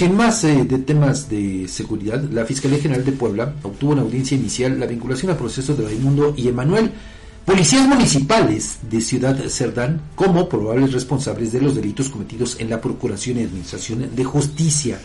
[0.00, 4.00] y en más eh, de temas de seguridad, la Fiscalía General de Puebla obtuvo en
[4.00, 6.90] audiencia inicial la vinculación a procesos de Raimundo y Emanuel,
[7.44, 13.38] policías municipales de Ciudad Cerdán, como probables responsables de los delitos cometidos en la Procuración
[13.38, 15.00] y Administración de Justicia.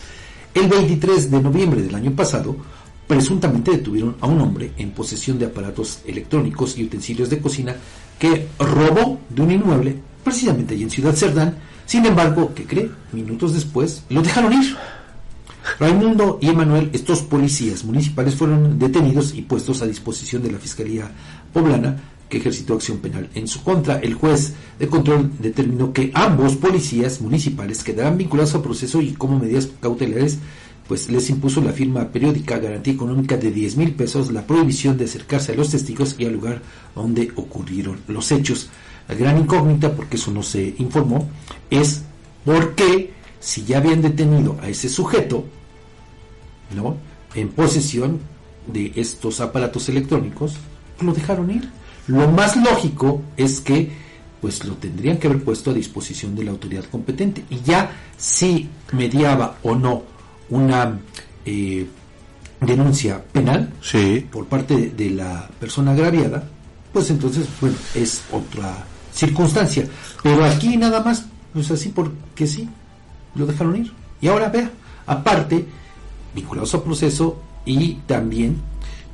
[0.52, 2.56] El 23 de noviembre del año pasado,
[3.06, 7.74] presuntamente detuvieron a un hombre en posesión de aparatos electrónicos y utensilios de cocina
[8.18, 11.56] que robó de un inmueble, precisamente allí en Ciudad Cerdán.
[11.86, 12.90] Sin embargo, ¿qué cree?
[13.12, 14.76] Minutos después lo dejaron ir.
[15.78, 21.10] Raimundo y Emanuel, estos policías municipales, fueron detenidos y puestos a disposición de la Fiscalía
[21.52, 21.96] Poblana,
[22.28, 23.98] que ejercitó acción penal en su contra.
[23.98, 29.38] El juez de control determinó que ambos policías municipales quedarán vinculados al proceso y como
[29.38, 30.38] medidas cautelares
[30.88, 35.06] pues les impuso la firma periódica garantía económica de 10 mil pesos, la prohibición de
[35.06, 36.62] acercarse a los testigos y al lugar
[36.94, 38.68] donde ocurrieron los hechos.
[39.08, 41.28] La gran incógnita, porque eso no se informó,
[41.70, 42.02] es
[42.44, 45.44] por qué, si ya habían detenido a ese sujeto,
[46.74, 46.96] ¿no?
[47.34, 48.20] En posesión
[48.66, 50.56] de estos aparatos electrónicos,
[51.00, 51.68] lo dejaron ir.
[52.06, 54.04] Lo más lógico es que
[54.40, 58.68] pues lo tendrían que haber puesto a disposición de la autoridad competente y ya si
[58.92, 60.13] mediaba o no
[60.54, 60.98] una
[61.44, 61.86] eh,
[62.60, 63.72] denuncia penal
[64.30, 66.44] por parte de, de, la persona agraviada,
[66.92, 69.86] pues entonces, bueno, es otra circunstancia.
[70.22, 72.68] Pero aquí nada más, pues así porque sí,
[73.34, 73.92] lo dejaron ir.
[74.20, 74.70] Y ahora vea,
[75.06, 75.66] aparte,
[76.34, 78.56] vinculados al proceso y también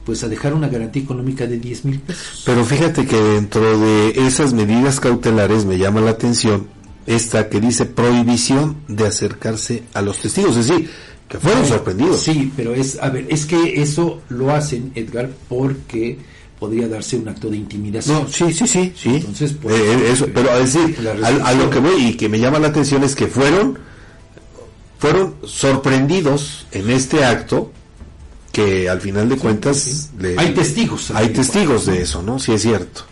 [0.04, 2.42] pues a dejar una garantía económica de 10 mil pesos.
[2.44, 6.68] Pero fíjate que dentro de esas medidas cautelares me llama la atención
[7.06, 10.90] esta que dice prohibición de acercarse a los testigos, es decir,
[11.30, 12.20] que fueron sorprendidos.
[12.22, 16.18] Sí, pero es, a ver, es que eso lo hacen, Edgar, porque
[16.58, 18.24] podría darse un acto de intimidación.
[18.24, 19.14] No, sí, sí, sí, sí.
[19.14, 22.40] Entonces, pues, eh, eso, pero a decir, a, a, lo que voy y que me
[22.40, 23.78] llama la atención es que fueron,
[24.98, 27.70] fueron sorprendidos en este acto
[28.50, 30.08] que al final de cuentas sí, sí.
[30.18, 33.04] Le, hay testigos hay testigos de eso no sí es cierto